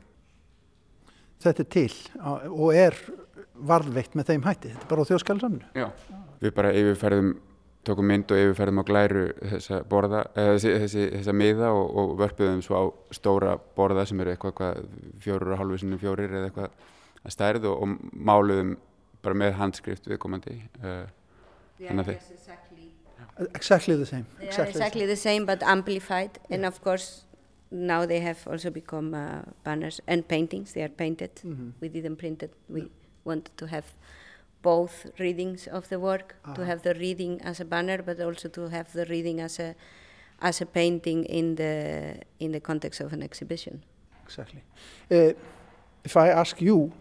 [1.40, 1.92] Þetta er til
[2.52, 2.96] og er
[3.60, 4.72] varðveitt með þeim hætti.
[4.74, 5.70] Þetta er bara á þjóðskælsamnu.
[5.76, 5.86] Já.
[6.40, 7.30] Við bara yfirferðum,
[7.88, 12.12] tókum mynd og yfirferðum á glæru þessa borða, eða þessi, þessi, þessa miða og, og
[12.20, 12.84] vörpuðum svo á
[13.16, 16.76] stóra borða sem eru eitthvað, eitthvað fjórir og hálfu sinni fjórir eða eitthvað
[17.24, 18.74] að stærð og, og máluðum
[19.24, 20.58] bara með handskrift viðkomandi.
[20.80, 21.04] Uh,
[21.80, 22.20] þannig að þeir-
[23.54, 24.26] Exactly the same.
[24.40, 27.24] They are exactly the same but amplified and of course
[27.70, 31.72] now they have also become uh, banners and paintings they are painted Mhm.
[31.80, 32.90] we didn't print it we
[33.24, 33.84] wanted to have
[34.62, 36.64] both readings of the work to Ah.
[36.66, 39.74] have the reading as a banner but also to have the reading as a
[40.42, 43.82] as a painting in the in the context of an exhibition
[44.24, 44.62] Exactly.
[45.10, 45.32] Uh,
[46.04, 46.92] if I ask you,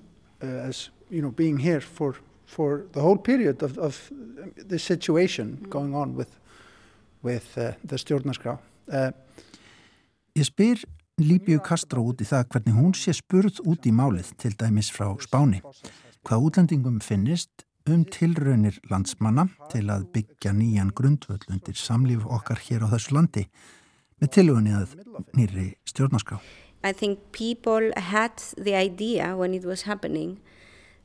[0.44, 2.16] uh, as you know, being here for
[2.50, 4.12] for the whole period of, of
[4.70, 6.32] this situation going on with,
[7.22, 8.58] with uh, the stjórnarskrá.
[8.92, 9.12] Uh,
[10.34, 10.82] Ég spyr
[11.20, 15.10] Líbíu Kastró út í það hvernig hún sé spurð út í málið til dæmis frá
[15.20, 15.60] Spáni.
[16.24, 22.86] Hvað útlendingum finnist um tilraunir landsmanna til að byggja nýjan grundvöld undir samlíf okkar hér
[22.86, 23.46] á þessu landi
[24.22, 24.96] með tilvunni að
[25.36, 26.40] nýri stjórnarskrá.
[26.84, 30.40] I think people had the idea when it was happening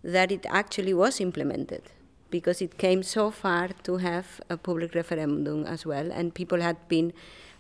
[0.05, 1.83] that it actually was implemented
[2.31, 6.77] because it came so far to have a public referendum as well and people had
[6.89, 7.13] been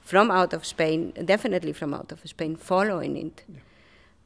[0.04, 3.60] from out of Spain, definitely from out of Spain, following it yeah.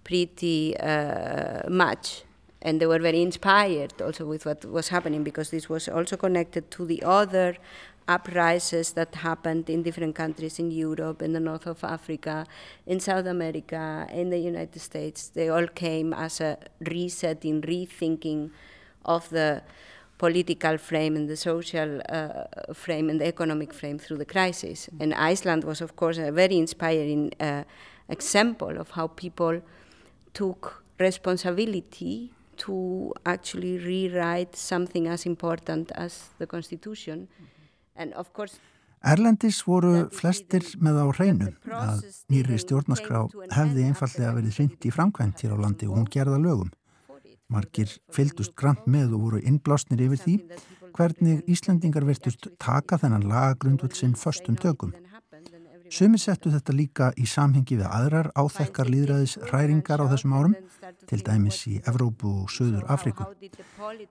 [0.02, 2.24] pretty uh, much.
[2.60, 6.72] And they were very inspired also with what was happening because this was also connected
[6.72, 7.56] to the other
[8.08, 12.46] uprises that happened in different countries in Europe, in the north of Africa,
[12.86, 15.28] in South America, in the United States.
[15.28, 18.50] They all came as a resetting, rethinking
[19.04, 19.62] of the
[20.16, 22.44] political frame and the social uh,
[22.74, 24.88] frame and the economic frame through the crisis.
[24.98, 27.64] And Iceland was, of course, a very inspiring uh,
[28.08, 29.62] example of how people
[30.34, 37.28] took responsibility to actually rewrite something as important as the Constitution.
[39.08, 41.52] Erlendis voru flestir með á hreinu.
[41.70, 46.40] Að nýri stjórnarskrá hefði einfallega verið hrind í framkvæmt hér á landi og hún gerða
[46.42, 46.72] lögum.
[47.48, 50.34] Margir fylgdust grant með og voru innblásnir yfir því
[50.98, 54.92] hvernig Íslandingar verðust taka þennan lagagrundvöld sinn förstum tökum.
[55.88, 60.56] Sumir settu þetta líka í samhengi við aðrar áþekkar líðræðis hræringar á þessum árum,
[61.08, 63.24] til dæmis í Evrópu og Söður Afriku,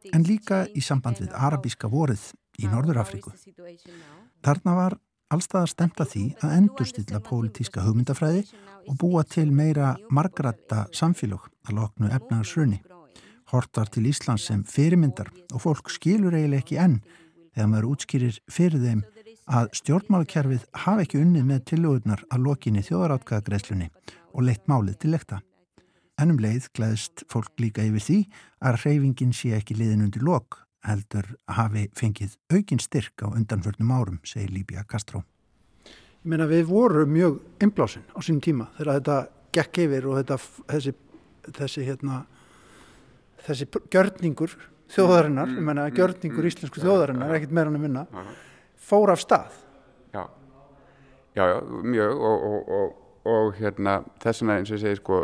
[0.09, 3.33] en líka í samband við arabíska vorið í Norður Afriku.
[4.45, 4.97] Þarna var
[5.33, 8.45] allstaðar stemt að því að endurstilla pólitíska hugmyndafræði
[8.87, 12.81] og búa til meira margrætta samfélög að loknu efnaðarsrunni.
[13.51, 16.97] Hortar til Íslands sem fyrirmyndar og fólk skilur eiginlega ekki enn
[17.55, 19.03] þegar maður útskýrir fyrir þeim
[19.47, 23.87] að stjórnmálakerfið hafa ekki unnið með tillögurnar að lokinni þjóðarátkvæðagreislunni
[24.33, 25.39] og leitt málið til lekta.
[26.19, 28.19] Ennum leið gleðist fólk líka yfir því
[28.67, 34.21] að reyfingin sé ekki liðin undir lok heldur hafi fengið aukinn styrk á undanförnum árum,
[34.23, 35.23] segir Líbia Kastró.
[36.23, 39.17] Ég meina við vorum mjög inblásin á sínum tíma þegar þetta
[39.57, 40.39] gekk yfir og þetta,
[40.73, 40.93] þessi,
[41.59, 42.17] þessi, hérna,
[43.45, 44.57] þessi gjörningur
[44.91, 48.25] þjóðarinnar, ég meina gjörningur íslensku þjóðarinnar, ekkert meira hann að minna,
[48.89, 49.55] fór af stað.
[50.15, 50.23] Já,
[51.35, 55.23] já, já mjög og, og, og, og hérna þess vegna eins og ég segi sko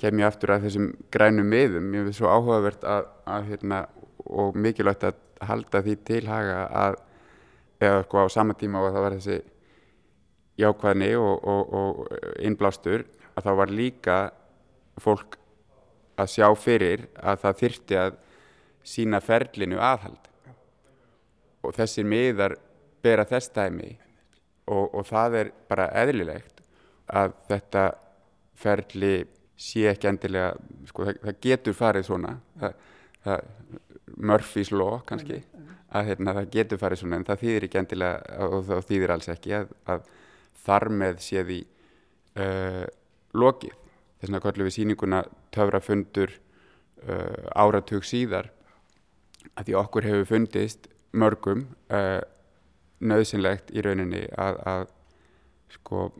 [0.00, 3.80] kem ég aftur að þessum grænum miðum, ég finnst svo áhugavert að, að hérna
[4.26, 6.98] og mikilvægt að halda því til haga að
[7.80, 9.38] eða sko á sama tíma og það var þessi
[10.60, 14.18] jákvæðni og, og, og innblástur að þá var líka
[15.00, 15.38] fólk
[16.20, 18.18] að sjá fyrir að það þyrti að
[18.90, 20.28] sína ferlinu aðhald.
[21.64, 22.56] Og þessir miðar
[23.04, 23.90] bera þess dæmi
[24.68, 26.60] og, og það er bara eðlilegt
[27.10, 27.84] að þetta
[28.60, 29.14] ferli
[29.60, 30.54] sé ekki endilega,
[30.88, 32.76] sko það, það getur farið svona, það,
[33.24, 33.50] það,
[34.16, 35.40] Murphy's Law kannski,
[35.90, 39.30] að hérna, það getur farið svona en það þýðir ekki endilega og það þýðir alls
[39.32, 40.08] ekki að, að
[40.64, 41.58] þar með sé því
[42.44, 42.84] uh,
[43.40, 43.76] lokið.
[44.20, 45.22] Þess vegna kallum við síninguna
[45.54, 48.50] töfrafundur uh, áratug síðar
[49.54, 52.20] að því okkur hefur fundist mörgum uh,
[53.00, 54.88] nöðsynlegt í rauninni að, að
[55.74, 56.10] sko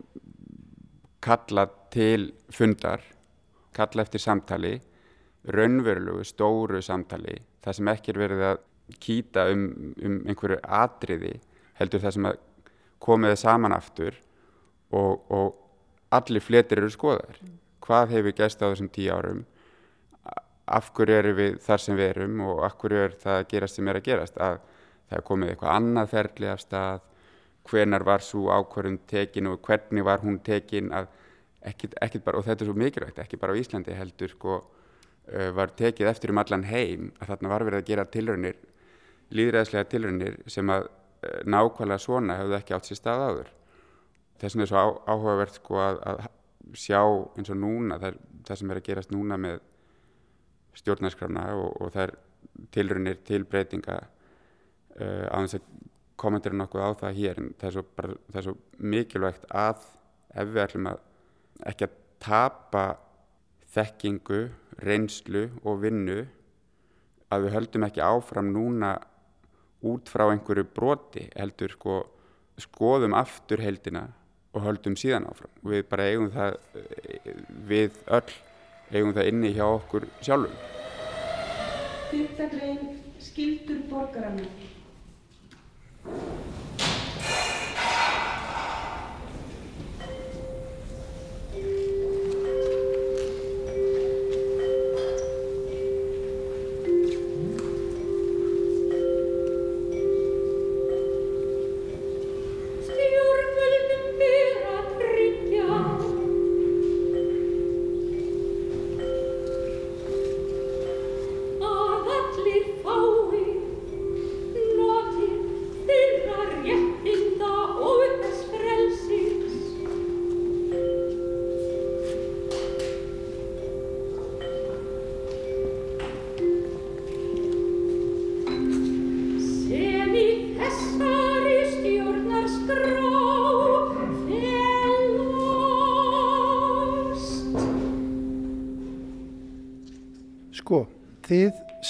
[1.21, 3.03] kalla til fundar
[3.77, 4.79] kalla eftir samtali
[5.53, 8.61] raunverulegu stóru samtali það sem ekki er verið að
[9.01, 9.65] kýta um,
[10.03, 11.37] um einhverju atriði
[11.79, 12.39] heldur það sem að
[13.01, 14.17] komiði saman aftur
[14.91, 15.57] og, og
[16.11, 17.39] allir fletir eru skoðar
[17.91, 19.45] hvað hefur gæst á þessum tíu árum?
[20.71, 23.79] Af hverju eru við þar sem við erum og af hverju er það að gerast
[23.79, 24.37] sem er að gerast?
[24.39, 24.61] Að
[25.11, 27.01] það er komið eitthvað annað ferli af stað.
[27.71, 31.11] Hvenar var svo ákvarðun tekin og hvernig var hún tekin að
[31.67, 34.61] ekkit, ekkit bara, og þetta er svo mikilvægt ekki bara á Íslandi heldur sko
[35.55, 38.57] var tekið eftir um allan heim að þarna var verið að gera tilraunir
[39.37, 43.51] líðræðslega tilraunir sem að uh, nákvæmlega svona hefðu ekki átt sér stað áður.
[44.41, 46.23] Þess vegna er svo áhugavert sko að, að
[46.81, 47.01] sjá
[47.39, 48.19] eins og núna það,
[48.49, 49.61] það sem er að gerast núna með
[50.81, 52.17] stjórnarskrána og, og það er
[52.75, 55.71] tilraunir til breytinga uh, á þess að
[56.21, 58.57] kommentir nokkuð á það hér en það er svo, bara, það er svo
[58.93, 59.87] mikilvægt að
[60.41, 61.01] ef við ætlum að
[61.71, 62.85] ekki að tapa
[63.75, 64.41] þekkingu,
[64.83, 66.25] reynslu og vinnu
[67.31, 68.95] að við höldum ekki áfram núna
[69.87, 72.01] út frá einhverju broti heldur sko
[72.61, 74.09] skoðum aftur heldina
[74.53, 76.59] og höldum síðan áfram við bara eigum það
[77.71, 78.35] við öll
[78.91, 80.59] eigum það inni hjá okkur sjálfum
[82.11, 84.49] Fyrta grein skildur borgaranna.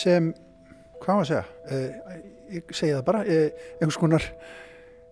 [0.01, 0.33] Sem,
[1.03, 1.89] hvað að segja, uh,
[2.57, 3.49] ég segi það bara, uh,
[3.79, 4.25] einhvers konar,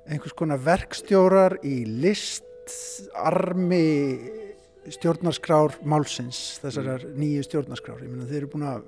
[0.09, 3.87] einhvers konar verkstjórar í listarmi
[4.89, 8.01] stjórnarskrár málsins, þessarar nýju stjórnarskrár.
[8.05, 8.83] Ég meina þeir eru búin að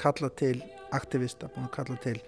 [0.00, 0.58] kalla til
[0.96, 2.18] aktivista, búin að kalla til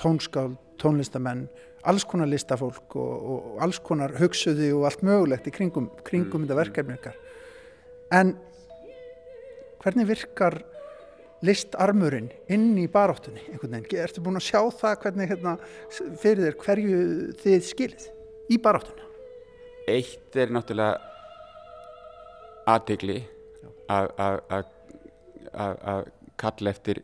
[0.00, 1.46] tónskál, tónlistamenn,
[1.84, 6.60] alls konar listafólk og, og, alls konar hugsuði og allt mögulegt í kringum, kringum þetta
[6.62, 7.18] verkefni ykkar.
[8.14, 8.34] En
[9.82, 10.62] hvernig virkar
[11.44, 15.56] listarmurinn inn í baráttunni einhvern veginn, ertu búin að sjá það hvernig hérna,
[16.22, 17.00] fyrir þér hverju
[17.42, 18.06] þið skilið
[18.54, 19.04] í baráttunni
[19.90, 20.96] Eitt er náttúrulega
[22.72, 23.18] aðtegli
[23.92, 24.70] að,
[26.40, 27.02] kalla eftir,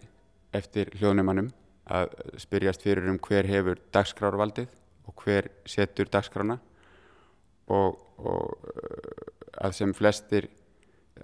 [0.56, 1.50] eftir hljóðnumannum
[1.90, 4.70] að spyrjast fyrir um hver hefur dagskrárvaldið
[5.10, 6.56] og hver setur dagskrána
[7.70, 8.56] og, og
[9.60, 10.48] að sem flestir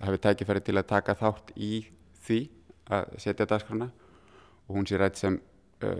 [0.02, 1.86] hafi tækifæri til að taka þátt í
[2.26, 2.40] því
[2.92, 3.90] að setja dagskrána
[4.66, 5.38] og hún sé rætt sem
[5.84, 5.90] uh,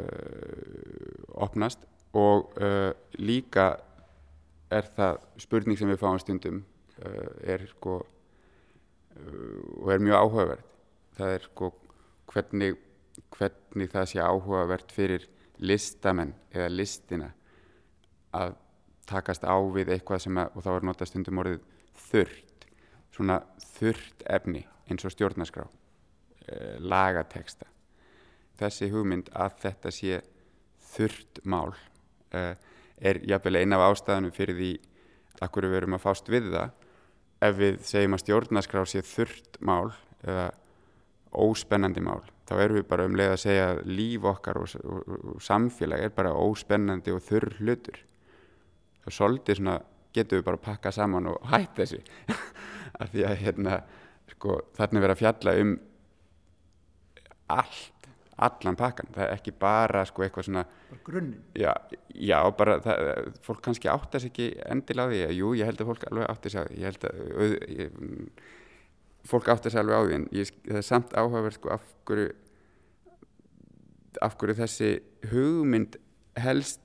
[1.35, 3.77] opnast og uh, líka
[4.71, 6.63] er það spurning sem við fáum stundum
[7.05, 10.67] uh, er sko uh, og er mjög áhugaverð
[11.17, 11.73] það er sko
[12.33, 12.77] hvernig,
[13.37, 15.27] hvernig það sé áhugavert fyrir
[15.59, 17.31] listamenn eða listina
[18.37, 18.57] að
[19.09, 21.63] takast á við eitthvað sem að, og þá er notað stundum orðið
[22.09, 22.67] þurrt
[23.15, 23.41] svona
[23.77, 25.67] þurrt efni eins og stjórnarskrá
[26.79, 27.67] lagateksta
[28.61, 30.21] þessi hugmynd að þetta sé
[30.95, 32.55] þurrt mál uh,
[32.97, 34.71] er jafnvel eina af ástæðanum fyrir því
[35.43, 36.71] að hverju við erum að fást við það.
[37.45, 39.91] Ef við segjum að stjórnarskrá sé þurrt mál
[40.25, 40.47] eða
[41.37, 45.11] óspennandi mál þá erum við bara um leið að segja að líf okkar og, og,
[45.35, 47.99] og samfélag er bara óspennandi og þurr hlutur.
[49.05, 49.77] Og svolítið svona
[50.17, 52.01] getum við bara að pakka saman og hætt þessu.
[52.97, 53.81] Af því að hérna
[54.31, 55.77] sko, þarna er verið að fjalla um
[57.53, 57.93] allt
[58.37, 60.65] allan pakkan, það er ekki bara sko eitthvað svona
[61.07, 61.41] grunninn.
[61.57, 61.71] já,
[62.13, 65.93] já, bara það, fólk kannski áttar sig ekki endilega á því, jú, ég held að
[65.93, 67.95] fólk alveg áttar sig á því, ég held að auð, ég,
[69.31, 72.35] fólk áttar sig alveg á því en ég, það er samt áhugaverð sko af hverju
[74.25, 74.91] af hverju þessi
[75.33, 75.97] hugmynd
[76.41, 76.81] helst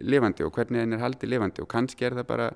[0.00, 1.64] lifandi og hvernig henn er haldið lifandi.
[1.64, 2.50] Og kannski er það bara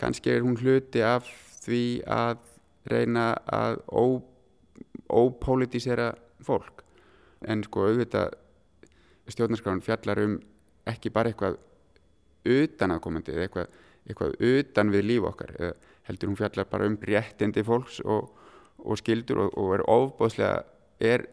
[0.00, 1.28] kannski er hún hluti af
[1.64, 2.42] því að
[2.90, 3.80] reyna að
[5.14, 6.12] ópolítisera
[6.46, 6.84] fólk.
[7.44, 8.34] En sko auðvitað
[9.32, 10.36] stjórnarskráin fjallar um
[10.88, 11.58] ekki bara eitthvað
[12.44, 15.72] utanaðkomandi eða eitthvað, eitthvað utan við líf okkar eða
[16.08, 18.28] heldur hún fjallar bara um réttindi fólks og,
[18.84, 20.64] og skildur og, og er ofbóðslega
[21.00, 21.26] er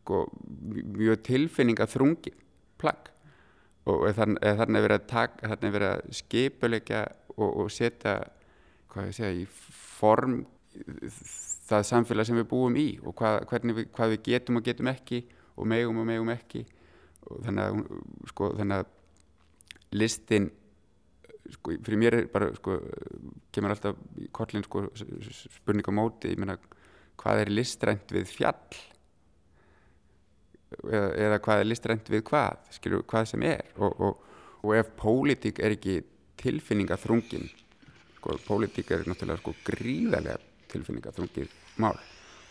[0.00, 0.24] sko,
[0.68, 2.34] mjög tilfinninga þrungi
[2.80, 3.10] plagg.
[3.88, 7.00] Og þannig er verið að taka þannig er verið að skipuleika
[7.36, 8.18] og, og setja
[8.92, 10.38] hvað ég segja í form
[11.68, 15.22] það samfélag sem við búum í og hvað, við, hvað við getum og getum ekki
[15.54, 16.64] og megum og megum ekki.
[17.24, 18.00] Og þannig að,
[18.32, 20.50] sko, þannig að listin
[21.54, 22.78] sko, fyrir mér er bara sko,
[23.54, 24.86] kemur alltaf í kollin sko,
[25.54, 26.34] spurning á móti.
[26.36, 26.58] Meina
[27.20, 28.80] hvað er listrænt við fjall?
[30.84, 32.72] Eða, eða hvað er listrænt við hvað?
[32.76, 33.68] Skilur hvað sem er.
[33.78, 36.02] Og, og, og ef pólitík er ekki
[36.40, 37.46] tilfinninga þrungin
[38.18, 40.40] sko, pólitík er náttúrulega sko gríðarlega
[40.74, 41.96] tilfinninga þrungið mál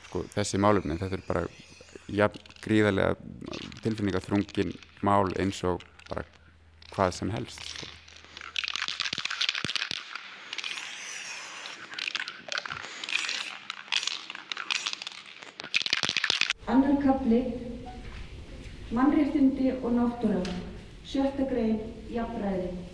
[0.08, 1.46] sko þessi málumni þetta er bara
[2.08, 2.30] ja,
[2.64, 3.16] gríðarlega
[3.84, 6.26] tilfinninga þrungin mál eins og bara
[6.94, 7.90] hvað sem helst sko.
[16.74, 17.42] Annar kapli,
[18.96, 20.42] mannréttindi og náttúra,
[21.06, 22.93] sjötta grein, jafnræði.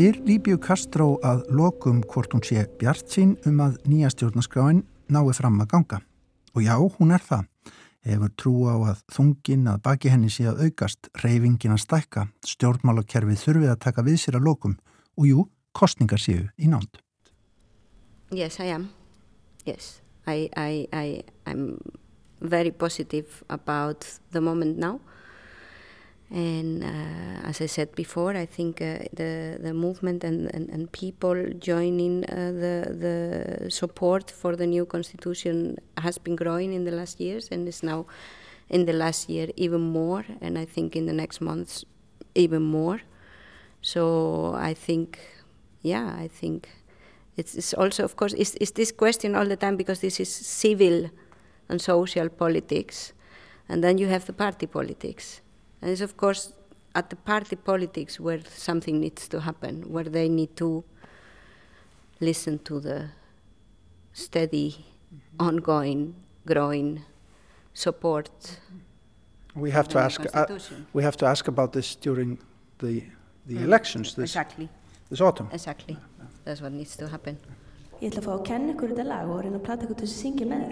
[0.00, 4.78] Spyr Líbíu Kastró að lokum hvort hún sé bjart sín um að nýja stjórnaskráin
[5.12, 5.98] nái fram að ganga.
[6.56, 7.44] Og já, hún er það.
[8.08, 13.42] Hefur trú á að þungin að baki henni sé að aukast, reyfingin að stækka, stjórnmálakerfið
[13.42, 14.78] þurfið að taka við sér að lokum
[15.20, 15.44] og jú,
[15.76, 16.96] kostningar séu í nánd.
[18.32, 18.88] Yes, I am.
[19.68, 21.76] Yes, I, I, I, I'm
[22.40, 24.96] very positive about the moment now.
[26.30, 30.90] And uh, as I said before, I think uh, the the movement and, and, and
[30.92, 36.92] people joining uh, the the support for the new constitution has been growing in the
[36.92, 38.06] last years, and is now
[38.68, 40.24] in the last year even more.
[40.40, 41.84] And I think in the next months
[42.34, 43.00] even more.
[43.82, 45.18] So I think,
[45.82, 46.68] yeah, I think
[47.36, 50.28] it's, it's also, of course, it's, it's this question all the time because this is
[50.32, 51.10] civil
[51.68, 53.14] and social politics,
[53.68, 55.40] and then you have the party politics.
[55.82, 56.52] And it's, of course,
[56.94, 60.84] at the party politics where something needs to happen, where they need to
[62.20, 63.08] listen to the
[64.12, 64.84] steady,
[65.38, 66.14] ongoing,
[66.46, 67.00] growing
[67.72, 68.30] support.
[69.54, 70.20] We have to ask.
[70.34, 70.46] Uh,
[70.92, 72.38] we have to ask about this during
[72.78, 73.02] the
[73.46, 73.64] the Mm.
[73.64, 74.68] elections this Exactly.
[75.08, 75.48] this autumn.
[75.52, 75.96] Exactly.
[76.44, 77.38] That's what needs to happen.
[78.00, 80.06] Ég ætla að fá að kenna ykkur þetta lag og reyna að plata ykkur til
[80.06, 80.66] að syngja með.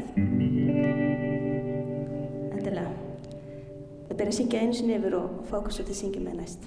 [2.53, 3.08] Endilega.
[4.19, 5.27] Það byrja að syngja einu sinni yfir og
[5.71, 6.65] svo til að syngja með næst.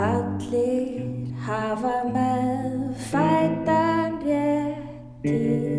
[0.00, 0.88] Allir
[1.44, 2.72] hafa með
[3.10, 5.75] fætan rétt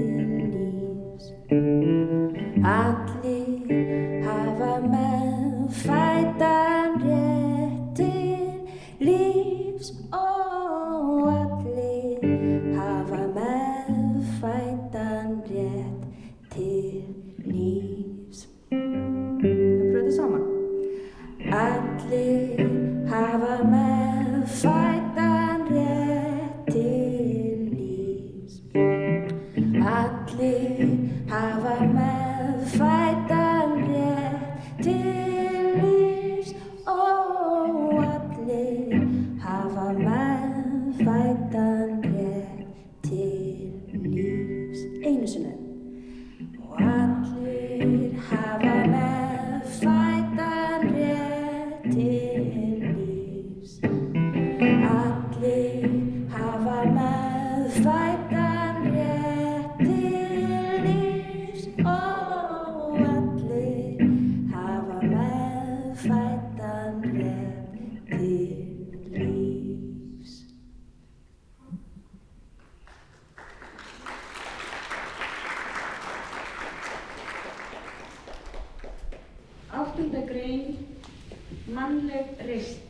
[82.07, 82.86] le resta.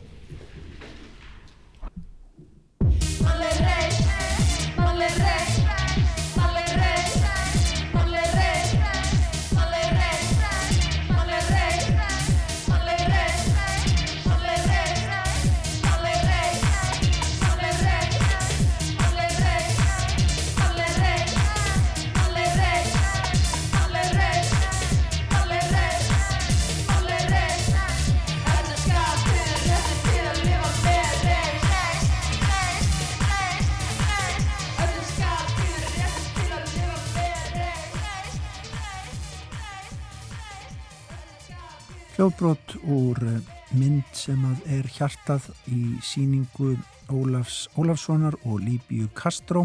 [42.28, 43.36] Hljóðbrot úr eh,
[43.80, 46.74] mynd sem að er hjartað í síningu
[47.08, 49.62] Ólafs Ólafssonar og Líbíu Kastró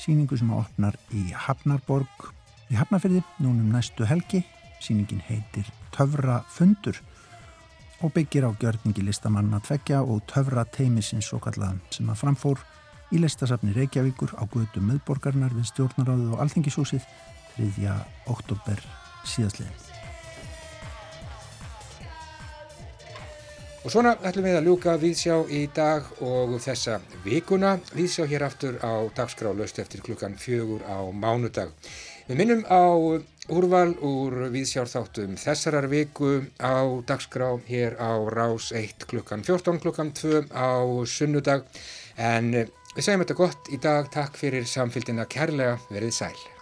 [0.00, 2.30] síningu sem opnar í Hafnarborg
[2.72, 4.40] í Hafnarfyrði núnum næstu helgi.
[4.80, 7.02] Síningin heitir Töfra fundur
[8.00, 12.64] og byggir á gjörningi listamanna tveggja og töfra teimisins svo kallaðan sem að framfór
[13.12, 17.04] í listasafni Reykjavíkur á guðum meðborgarnar við stjórnaráðu og alþingishúsið
[17.60, 18.00] 3.
[18.32, 18.88] oktober
[19.28, 19.89] síðastliðin.
[23.80, 27.78] Og svona ætlum við að ljúka viðsjá í dag og þessa vikuna.
[27.96, 31.72] Viðsjá hér aftur á dagskrá löst eftir klukkan fjögur á mánudag.
[32.28, 32.92] Við minnum á
[33.48, 40.44] úrval úr viðsjárþáttum þessarar viku á dagskrá hér á rás 1 klukkan 14 klukkan 2
[40.52, 41.64] á sunnudag.
[42.20, 44.12] En við segjum þetta gott í dag.
[44.12, 45.80] Takk fyrir samfélgina kærlega.
[45.88, 46.59] Verið sæl.